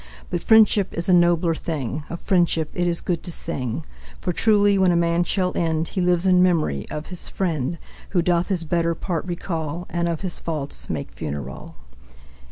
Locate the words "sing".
3.31-3.85